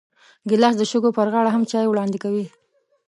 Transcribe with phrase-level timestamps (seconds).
[0.49, 2.45] ګیلاس د شګو پر غاړه هم چای وړاندې کوي.